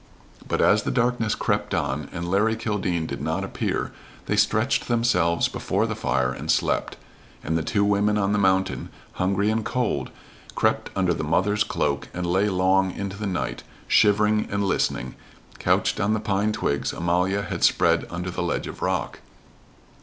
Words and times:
But 0.47 0.61
as 0.61 0.81
the 0.81 0.89
darkness 0.89 1.35
crept 1.35 1.75
on 1.75 2.09
and 2.11 2.27
Larry 2.27 2.55
Kildene 2.55 3.05
did 3.05 3.21
not 3.21 3.43
appear 3.43 3.91
they 4.25 4.35
stretched 4.35 4.87
themselves 4.87 5.47
before 5.47 5.85
the 5.85 5.95
fire 5.95 6.31
and 6.31 6.49
slept, 6.49 6.97
and 7.43 7.55
the 7.55 7.61
two 7.61 7.85
women 7.85 8.17
on 8.17 8.33
the 8.33 8.39
mountain, 8.39 8.89
hungry 9.21 9.51
and 9.51 9.63
cold, 9.63 10.09
crept 10.55 10.89
under 10.95 11.13
the 11.13 11.23
mother's 11.23 11.63
cloak 11.63 12.07
and 12.15 12.25
lay 12.25 12.49
long 12.49 12.89
into 12.89 13.15
the 13.15 13.27
night, 13.27 13.61
shivering 13.87 14.47
and 14.51 14.63
listening, 14.63 15.13
couched 15.59 15.99
on 15.99 16.13
the 16.15 16.19
pine 16.19 16.51
twigs 16.51 16.93
Amalia 16.93 17.43
had 17.43 17.63
spread 17.63 18.07
under 18.09 18.31
the 18.31 18.41
ledge 18.41 18.65
of 18.65 18.81
rock. 18.81 19.19